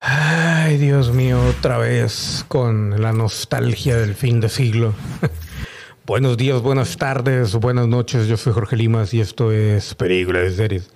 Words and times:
Ay, 0.00 0.76
Dios 0.76 1.12
mío, 1.12 1.40
otra 1.48 1.78
vez 1.78 2.44
con 2.48 3.00
la 3.00 3.12
nostalgia 3.12 3.96
del 3.96 4.14
fin 4.14 4.40
de 4.40 4.48
siglo. 4.48 4.94
Buenos 6.06 6.36
días, 6.36 6.62
buenas 6.62 6.96
tardes, 6.96 7.54
buenas 7.54 7.88
noches. 7.88 8.28
Yo 8.28 8.36
soy 8.36 8.52
Jorge 8.52 8.76
Limas 8.76 9.12
y 9.14 9.20
esto 9.20 9.50
es 9.50 9.94
Películas 9.94 10.42
de 10.42 10.50
Series. 10.52 10.90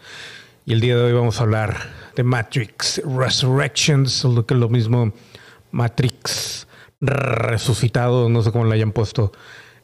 Y 0.66 0.72
el 0.72 0.80
día 0.80 0.96
de 0.96 1.02
hoy 1.02 1.12
vamos 1.12 1.40
a 1.40 1.42
hablar 1.42 1.76
de 2.14 2.22
Matrix 2.22 3.02
Resurrections, 3.04 4.22
lo 4.24 4.47
que 4.47 4.54
es 4.54 4.60
lo 4.60 4.69
mismo 4.69 5.12
Matrix 5.72 6.69
resucitado, 7.01 8.28
no 8.28 8.42
sé 8.42 8.53
cómo 8.53 8.67
le 8.67 8.74
hayan 8.74 8.92
puesto 8.92 9.32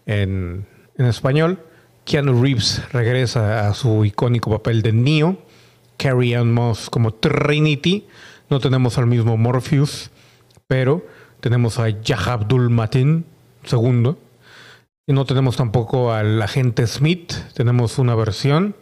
en, 0.04 0.66
en 0.96 1.06
español. 1.06 1.58
Keanu 2.04 2.40
Reeves 2.40 2.82
regresa 2.92 3.68
a 3.68 3.74
su 3.74 4.04
icónico 4.04 4.50
papel 4.50 4.82
de 4.82 4.92
Neo. 4.92 5.38
Carrie 5.96 6.36
Ann 6.36 6.52
Moss 6.52 6.90
como 6.90 7.14
Trinity. 7.14 8.06
No 8.48 8.60
tenemos 8.60 8.98
al 8.98 9.06
mismo 9.06 9.36
Morpheus, 9.36 10.10
pero 10.66 11.06
tenemos 11.41 11.78
a 11.78 11.88
Yah 11.88 12.32
Abdul 12.32 12.70
Matin 12.70 13.24
segundo. 13.64 14.19
Y 15.06 15.12
no 15.12 15.24
tenemos 15.24 15.56
tampoco 15.56 16.12
al 16.12 16.41
agente 16.42 16.86
Smith. 16.86 17.32
Tenemos 17.55 17.98
una 17.98 18.14
versión. 18.14 18.74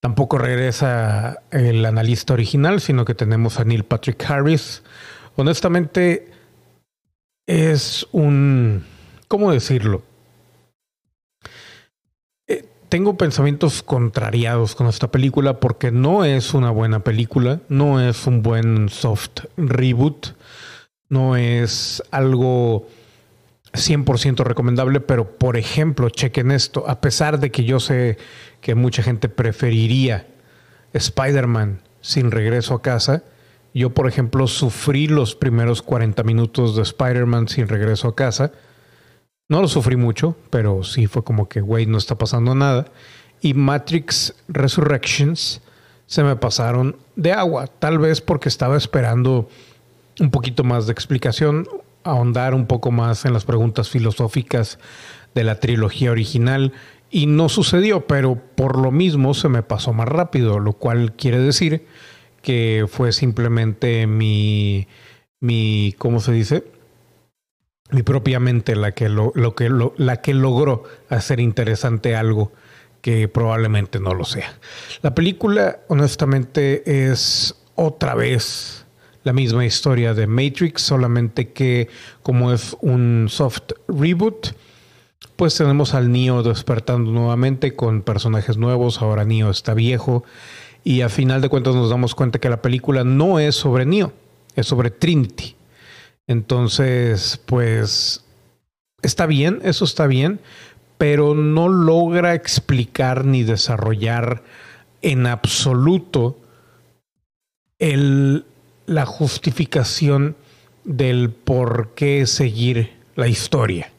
Tampoco 0.00 0.36
regresa 0.36 1.42
el 1.50 1.84
analista 1.86 2.34
original, 2.34 2.80
sino 2.80 3.04
que 3.04 3.14
tenemos 3.14 3.60
a 3.60 3.64
Neil 3.64 3.84
Patrick 3.84 4.22
Harris. 4.28 4.82
Honestamente, 5.36 6.30
es 7.46 8.06
un... 8.12 8.84
¿Cómo 9.28 9.52
decirlo? 9.52 10.02
Tengo 12.92 13.16
pensamientos 13.16 13.82
contrariados 13.82 14.74
con 14.74 14.86
esta 14.86 15.10
película 15.10 15.60
porque 15.60 15.90
no 15.90 16.26
es 16.26 16.52
una 16.52 16.70
buena 16.70 17.02
película, 17.02 17.62
no 17.70 18.02
es 18.02 18.26
un 18.26 18.42
buen 18.42 18.90
soft 18.90 19.46
reboot, 19.56 20.36
no 21.08 21.36
es 21.36 22.02
algo 22.10 22.86
100% 23.72 24.44
recomendable, 24.44 25.00
pero 25.00 25.38
por 25.38 25.56
ejemplo, 25.56 26.10
chequen 26.10 26.50
esto, 26.50 26.84
a 26.86 27.00
pesar 27.00 27.40
de 27.40 27.50
que 27.50 27.64
yo 27.64 27.80
sé 27.80 28.18
que 28.60 28.74
mucha 28.74 29.02
gente 29.02 29.30
preferiría 29.30 30.26
Spider-Man 30.92 31.80
sin 32.02 32.30
regreso 32.30 32.74
a 32.74 32.82
casa, 32.82 33.24
yo 33.72 33.94
por 33.94 34.06
ejemplo 34.06 34.46
sufrí 34.46 35.06
los 35.06 35.34
primeros 35.34 35.80
40 35.80 36.22
minutos 36.24 36.76
de 36.76 36.82
Spider-Man 36.82 37.48
sin 37.48 37.68
regreso 37.68 38.08
a 38.08 38.14
casa, 38.14 38.52
no 39.48 39.60
lo 39.60 39.68
sufrí 39.68 39.96
mucho, 39.96 40.36
pero 40.50 40.82
sí 40.82 41.06
fue 41.06 41.24
como 41.24 41.48
que, 41.48 41.60
güey, 41.60 41.86
no 41.86 41.98
está 41.98 42.16
pasando 42.16 42.54
nada. 42.54 42.86
Y 43.40 43.54
Matrix 43.54 44.34
Resurrections 44.48 45.60
se 46.06 46.22
me 46.22 46.36
pasaron 46.36 46.96
de 47.16 47.32
agua, 47.32 47.66
tal 47.66 47.98
vez 47.98 48.20
porque 48.20 48.48
estaba 48.48 48.76
esperando 48.76 49.48
un 50.20 50.30
poquito 50.30 50.64
más 50.64 50.86
de 50.86 50.92
explicación, 50.92 51.66
ahondar 52.04 52.54
un 52.54 52.66
poco 52.66 52.90
más 52.90 53.24
en 53.24 53.32
las 53.32 53.44
preguntas 53.44 53.88
filosóficas 53.88 54.78
de 55.34 55.44
la 55.44 55.58
trilogía 55.60 56.10
original 56.10 56.72
y 57.10 57.26
no 57.26 57.48
sucedió, 57.48 58.06
pero 58.06 58.36
por 58.54 58.78
lo 58.78 58.90
mismo 58.90 59.34
se 59.34 59.48
me 59.48 59.62
pasó 59.62 59.92
más 59.92 60.08
rápido, 60.08 60.58
lo 60.58 60.72
cual 60.72 61.12
quiere 61.12 61.38
decir 61.38 61.86
que 62.42 62.86
fue 62.88 63.12
simplemente 63.12 64.06
mi, 64.06 64.88
mi 65.40 65.94
¿cómo 65.98 66.20
se 66.20 66.32
dice? 66.32 66.64
Y 67.90 68.02
propiamente 68.02 68.76
la 68.76 68.92
que, 68.92 69.08
lo, 69.08 69.32
que 69.54 69.70
la 69.96 70.16
que 70.22 70.34
logró 70.34 70.84
hacer 71.08 71.40
interesante 71.40 72.16
algo 72.16 72.52
que 73.00 73.28
probablemente 73.28 73.98
no 73.98 74.14
lo 74.14 74.24
sea. 74.24 74.58
La 75.02 75.14
película, 75.14 75.80
honestamente, 75.88 77.10
es 77.10 77.56
otra 77.74 78.14
vez 78.14 78.86
la 79.24 79.32
misma 79.32 79.64
historia 79.64 80.14
de 80.14 80.26
Matrix, 80.26 80.82
solamente 80.82 81.52
que 81.52 81.88
como 82.22 82.52
es 82.52 82.76
un 82.80 83.26
soft 83.28 83.72
reboot, 83.88 84.54
pues 85.36 85.56
tenemos 85.56 85.94
al 85.94 86.10
Neo 86.10 86.42
despertando 86.42 87.10
nuevamente 87.10 87.74
con 87.74 88.02
personajes 88.02 88.56
nuevos, 88.56 89.00
ahora 89.00 89.24
Neo 89.24 89.50
está 89.50 89.74
viejo 89.74 90.24
y 90.84 91.02
a 91.02 91.08
final 91.08 91.40
de 91.40 91.48
cuentas 91.48 91.74
nos 91.74 91.90
damos 91.90 92.14
cuenta 92.14 92.38
que 92.38 92.48
la 92.48 92.62
película 92.62 93.04
no 93.04 93.38
es 93.38 93.54
sobre 93.54 93.86
Neo, 93.86 94.12
es 94.56 94.66
sobre 94.66 94.90
Trinity. 94.90 95.56
Entonces, 96.32 97.38
pues 97.44 98.24
está 99.02 99.26
bien, 99.26 99.60
eso 99.64 99.84
está 99.84 100.06
bien, 100.06 100.40
pero 100.96 101.34
no 101.34 101.68
logra 101.68 102.34
explicar 102.34 103.26
ni 103.26 103.42
desarrollar 103.42 104.42
en 105.02 105.26
absoluto 105.26 106.38
el, 107.78 108.46
la 108.86 109.04
justificación 109.04 110.36
del 110.84 111.30
por 111.30 111.90
qué 111.94 112.26
seguir 112.26 112.94
la 113.14 113.28
historia, 113.28 113.92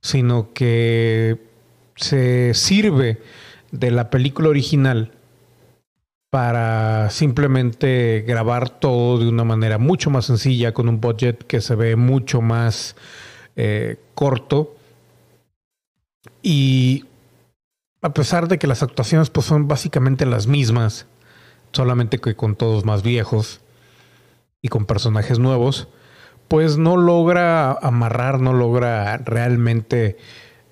sino 0.00 0.52
que 0.52 1.38
se 1.94 2.54
sirve 2.54 3.22
de 3.70 3.92
la 3.92 4.10
película 4.10 4.48
original 4.48 5.12
para 6.32 7.10
simplemente 7.10 8.24
grabar 8.26 8.70
todo 8.70 9.18
de 9.18 9.28
una 9.28 9.44
manera 9.44 9.76
mucho 9.76 10.08
más 10.08 10.24
sencilla, 10.24 10.72
con 10.72 10.88
un 10.88 10.98
budget 10.98 11.44
que 11.46 11.60
se 11.60 11.74
ve 11.74 11.94
mucho 11.94 12.40
más 12.40 12.96
eh, 13.54 13.98
corto. 14.14 14.74
Y 16.40 17.04
a 18.00 18.14
pesar 18.14 18.48
de 18.48 18.58
que 18.58 18.66
las 18.66 18.82
actuaciones 18.82 19.28
pues, 19.28 19.44
son 19.44 19.68
básicamente 19.68 20.24
las 20.24 20.46
mismas, 20.46 21.04
solamente 21.70 22.16
que 22.16 22.34
con 22.34 22.56
todos 22.56 22.86
más 22.86 23.02
viejos 23.02 23.60
y 24.62 24.68
con 24.68 24.86
personajes 24.86 25.38
nuevos, 25.38 25.86
pues 26.48 26.78
no 26.78 26.96
logra 26.96 27.72
amarrar, 27.72 28.40
no 28.40 28.54
logra 28.54 29.18
realmente 29.18 30.16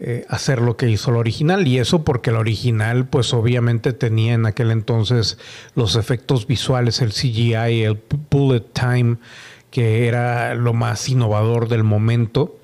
eh, 0.02 0.24
hacer 0.30 0.62
lo 0.62 0.78
que 0.78 0.88
hizo 0.88 1.10
el 1.10 1.18
original. 1.18 1.68
Y 1.68 1.78
eso 1.78 2.04
porque 2.04 2.30
el 2.30 2.36
original, 2.36 3.06
pues 3.06 3.34
obviamente 3.34 3.92
tenía 3.92 4.32
en 4.32 4.46
aquel 4.46 4.70
entonces 4.70 5.36
los 5.74 5.94
efectos 5.94 6.46
visuales, 6.46 7.02
el 7.02 7.12
CGI, 7.12 7.82
el 7.82 8.02
bullet 8.30 8.64
time, 8.72 9.18
que 9.70 10.08
era 10.08 10.54
lo 10.54 10.72
más 10.72 11.06
innovador 11.10 11.68
del 11.68 11.84
momento, 11.84 12.58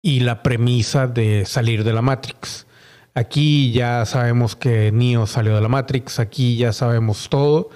y 0.00 0.20
la 0.20 0.42
premisa 0.42 1.06
de 1.06 1.44
salir 1.44 1.84
de 1.84 1.92
la 1.92 2.00
Matrix. 2.00 2.66
Aquí 3.12 3.72
ya 3.72 4.06
sabemos 4.06 4.56
que 4.56 4.92
Neo 4.92 5.26
salió 5.26 5.54
de 5.56 5.60
la 5.60 5.68
Matrix, 5.68 6.20
aquí 6.20 6.56
ya 6.56 6.72
sabemos 6.72 7.28
todo, 7.28 7.68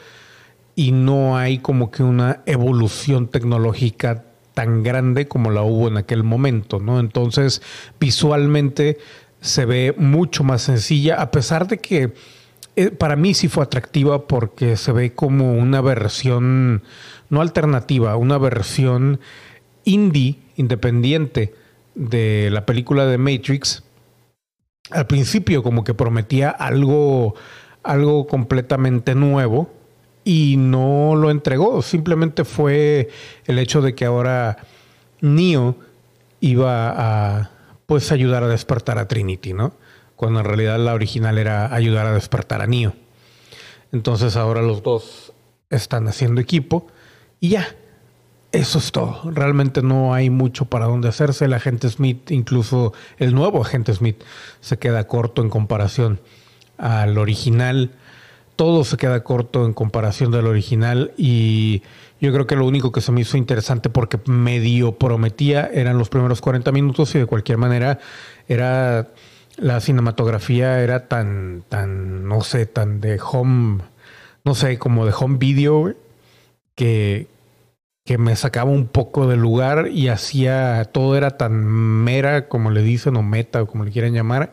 y 0.74 0.92
no 0.92 1.36
hay 1.36 1.58
como 1.58 1.90
que 1.90 2.02
una 2.02 2.40
evolución 2.46 3.28
tecnológica 3.28 4.24
tan 4.60 4.82
grande 4.82 5.26
como 5.26 5.50
la 5.50 5.62
hubo 5.62 5.88
en 5.88 5.96
aquel 5.96 6.22
momento, 6.22 6.80
¿no? 6.80 7.00
Entonces, 7.00 7.62
visualmente 7.98 8.98
se 9.40 9.64
ve 9.64 9.94
mucho 9.96 10.44
más 10.44 10.60
sencilla, 10.60 11.14
a 11.22 11.30
pesar 11.30 11.66
de 11.66 11.78
que 11.78 12.12
eh, 12.76 12.90
para 12.90 13.16
mí 13.16 13.32
sí 13.32 13.48
fue 13.48 13.64
atractiva 13.64 14.26
porque 14.26 14.76
se 14.76 14.92
ve 14.92 15.14
como 15.14 15.54
una 15.54 15.80
versión, 15.80 16.82
no 17.30 17.40
alternativa, 17.40 18.14
una 18.16 18.36
versión 18.36 19.20
indie, 19.84 20.36
independiente 20.56 21.54
de 21.94 22.50
la 22.52 22.66
película 22.66 23.06
de 23.06 23.16
Matrix. 23.16 23.82
Al 24.90 25.06
principio 25.06 25.62
como 25.62 25.84
que 25.84 25.94
prometía 25.94 26.50
algo, 26.50 27.34
algo 27.82 28.26
completamente 28.26 29.14
nuevo, 29.14 29.72
y 30.30 30.56
no 30.58 31.16
lo 31.16 31.28
entregó. 31.32 31.82
Simplemente 31.82 32.44
fue 32.44 33.08
el 33.46 33.58
hecho 33.58 33.82
de 33.82 33.96
que 33.96 34.04
ahora 34.04 34.58
Neo 35.20 35.74
iba 36.38 36.94
a 37.40 37.50
pues 37.86 38.12
ayudar 38.12 38.44
a 38.44 38.46
despertar 38.46 38.98
a 38.98 39.08
Trinity, 39.08 39.54
¿no? 39.54 39.72
Cuando 40.14 40.38
en 40.38 40.44
realidad 40.44 40.78
la 40.78 40.94
original 40.94 41.36
era 41.36 41.74
ayudar 41.74 42.06
a 42.06 42.12
despertar 42.12 42.62
a 42.62 42.68
Neo. 42.68 42.94
Entonces 43.90 44.36
ahora 44.36 44.62
los 44.62 44.84
dos 44.84 45.32
están 45.68 46.06
haciendo 46.06 46.40
equipo 46.40 46.86
y 47.40 47.48
ya. 47.48 47.66
Eso 48.52 48.78
es 48.78 48.92
todo. 48.92 49.32
Realmente 49.32 49.82
no 49.82 50.14
hay 50.14 50.30
mucho 50.30 50.66
para 50.66 50.86
dónde 50.86 51.08
hacerse. 51.08 51.46
El 51.46 51.54
agente 51.54 51.88
Smith, 51.88 52.30
incluso 52.30 52.92
el 53.18 53.34
nuevo 53.34 53.62
agente 53.62 53.92
Smith, 53.92 54.22
se 54.60 54.78
queda 54.78 55.08
corto 55.08 55.42
en 55.42 55.50
comparación 55.50 56.20
al 56.78 57.18
original 57.18 57.96
todo 58.60 58.84
se 58.84 58.98
queda 58.98 59.24
corto 59.24 59.64
en 59.64 59.72
comparación 59.72 60.30
del 60.30 60.46
original 60.46 61.12
y 61.16 61.82
yo 62.20 62.30
creo 62.30 62.46
que 62.46 62.56
lo 62.56 62.66
único 62.66 62.92
que 62.92 63.00
se 63.00 63.10
me 63.10 63.22
hizo 63.22 63.38
interesante 63.38 63.88
porque 63.88 64.20
medio 64.26 64.98
prometía 64.98 65.70
eran 65.72 65.96
los 65.96 66.10
primeros 66.10 66.42
40 66.42 66.70
minutos 66.70 67.14
y 67.14 67.20
de 67.20 67.24
cualquier 67.24 67.56
manera 67.56 68.00
era 68.48 69.08
la 69.56 69.80
cinematografía 69.80 70.82
era 70.82 71.08
tan 71.08 71.64
tan 71.70 72.28
no 72.28 72.42
sé, 72.42 72.66
tan 72.66 73.00
de 73.00 73.18
home 73.18 73.82
no 74.44 74.54
sé, 74.54 74.78
como 74.78 75.06
de 75.06 75.14
home 75.18 75.38
video 75.38 75.94
que 76.74 77.28
que 78.04 78.18
me 78.18 78.36
sacaba 78.36 78.70
un 78.70 78.88
poco 78.88 79.26
del 79.26 79.40
lugar 79.40 79.88
y 79.90 80.08
hacía 80.08 80.84
todo 80.92 81.16
era 81.16 81.38
tan 81.38 81.54
mera 81.54 82.46
como 82.48 82.70
le 82.70 82.82
dicen 82.82 83.16
o 83.16 83.22
meta 83.22 83.62
o 83.62 83.66
como 83.66 83.84
le 83.84 83.90
quieran 83.90 84.12
llamar 84.12 84.52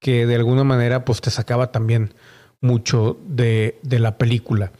que 0.00 0.26
de 0.26 0.34
alguna 0.34 0.64
manera 0.64 1.04
pues 1.04 1.20
te 1.20 1.30
sacaba 1.30 1.70
también 1.70 2.12
mucho 2.60 3.18
de, 3.26 3.78
la 3.82 4.18
película. 4.18 4.72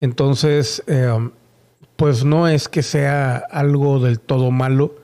Entonces, 0.00 0.82
eh, 0.86 1.30
pues 1.96 2.24
no 2.24 2.48
es 2.48 2.68
que 2.68 2.82
sea 2.82 3.36
algo 3.36 3.98
del 4.00 4.20
todo 4.20 4.50
malo, 4.50 4.96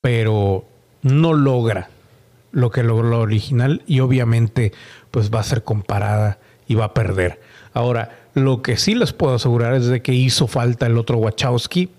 pero 0.00 0.64
no 1.02 1.32
logra 1.32 1.90
lo 2.50 2.70
que 2.70 2.82
logró 2.82 3.10
la 3.10 3.18
original 3.18 3.82
y 3.86 4.00
obviamente 4.00 4.72
pues 5.10 5.30
va 5.32 5.40
a 5.40 5.44
ser 5.44 5.64
comparada 5.64 6.38
y 6.66 6.74
va 6.74 6.86
a 6.86 6.94
perder. 6.94 7.40
Ahora, 7.72 8.18
lo 8.34 8.62
que 8.62 8.76
sí 8.76 8.94
les 8.94 9.12
puedo 9.12 9.34
asegurar 9.34 9.74
es 9.74 9.86
de 9.86 10.02
que 10.02 10.12
hizo 10.12 10.46
falta 10.46 10.86
el 10.86 10.98
otro 10.98 11.18
Wachowski 11.18 11.90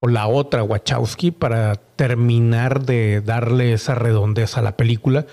o 0.00 0.08
la 0.08 0.26
otra 0.26 0.62
Wachowski 0.62 1.30
para 1.30 1.76
terminar 1.76 2.84
de 2.84 3.20
darle 3.20 3.72
esa 3.72 3.94
redondez 3.94 4.56
a 4.56 4.62
la 4.62 4.76
película, 4.76 5.26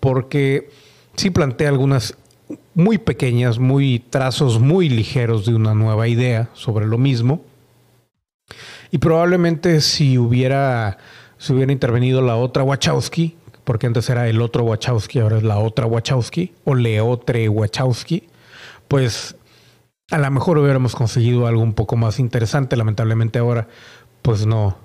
porque 0.00 0.70
sí 1.16 1.30
plantea 1.30 1.68
algunas 1.68 2.16
muy 2.74 2.98
pequeñas, 2.98 3.58
muy 3.58 4.00
trazos 4.10 4.60
muy 4.60 4.88
ligeros 4.88 5.46
de 5.46 5.54
una 5.54 5.74
nueva 5.74 6.08
idea 6.08 6.48
sobre 6.52 6.86
lo 6.86 6.98
mismo. 6.98 7.42
Y 8.90 8.98
probablemente 8.98 9.80
si 9.80 10.18
hubiera, 10.18 10.98
si 11.38 11.52
hubiera 11.52 11.72
intervenido 11.72 12.20
la 12.20 12.36
otra 12.36 12.62
Wachowski, 12.62 13.36
porque 13.64 13.86
antes 13.86 14.08
era 14.10 14.28
el 14.28 14.40
otro 14.40 14.64
Wachowski, 14.64 15.20
ahora 15.20 15.38
es 15.38 15.42
la 15.42 15.58
otra 15.58 15.86
Wachowski, 15.86 16.52
o 16.64 16.74
Leotre 16.74 17.48
Wachowski, 17.48 18.28
pues 18.88 19.36
a 20.10 20.18
lo 20.18 20.30
mejor 20.30 20.58
hubiéramos 20.58 20.94
conseguido 20.94 21.46
algo 21.46 21.62
un 21.62 21.72
poco 21.72 21.96
más 21.96 22.18
interesante. 22.18 22.76
Lamentablemente 22.76 23.38
ahora, 23.38 23.68
pues 24.22 24.46
no, 24.46 24.76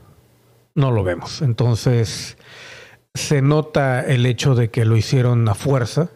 no 0.76 0.92
lo 0.92 1.04
vemos. 1.04 1.42
Entonces, 1.42 2.38
se 3.14 3.42
nota 3.42 4.02
el 4.02 4.26
hecho 4.26 4.56
de 4.56 4.70
que 4.70 4.86
lo 4.86 4.96
hicieron 4.96 5.48
a 5.50 5.56
fuerza, 5.56 6.10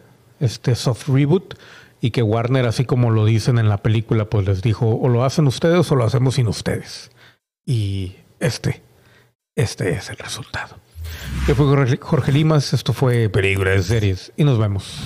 este 0.44 0.74
soft 0.74 1.08
reboot 1.08 1.54
y 2.00 2.10
que 2.10 2.22
Warner, 2.22 2.66
así 2.66 2.84
como 2.84 3.10
lo 3.10 3.24
dicen 3.24 3.58
en 3.58 3.68
la 3.68 3.78
película, 3.78 4.26
pues 4.26 4.46
les 4.46 4.62
dijo, 4.62 4.86
o 4.86 5.08
lo 5.08 5.24
hacen 5.24 5.46
ustedes 5.46 5.90
o 5.90 5.96
lo 5.96 6.04
hacemos 6.04 6.34
sin 6.34 6.48
ustedes. 6.48 7.10
Y 7.64 8.16
este, 8.40 8.82
este 9.56 9.92
es 9.92 10.10
el 10.10 10.18
resultado. 10.18 10.76
Yo 11.48 11.54
fui 11.54 11.66
Jorge 12.00 12.32
Limas, 12.32 12.72
esto 12.72 12.92
fue 12.92 13.28
Peligro 13.28 13.70
de 13.70 13.82
Series 13.82 14.32
y 14.36 14.44
nos 14.44 14.58
vemos 14.58 15.00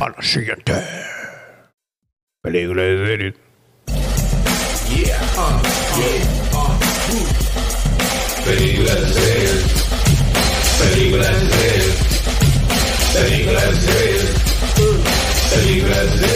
a 0.00 0.08
la 0.08 0.22
siguiente. 0.22 0.72
Peligro 2.42 2.82
de 2.82 3.06
Series. 3.06 3.34
Yeah, 4.88 5.16
uh. 5.38 5.72
Peligro 8.44 8.94
de 8.94 9.08
Series. 9.08 9.86
Peligro 10.80 11.22
de 11.22 11.48
Series. 11.50 11.94
Peligro 13.14 13.60
de 13.60 13.76
Series. 13.76 14.11
Yes. 16.02 16.31